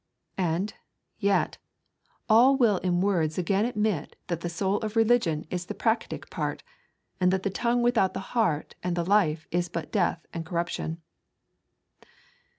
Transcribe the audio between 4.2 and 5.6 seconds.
that the soul of religion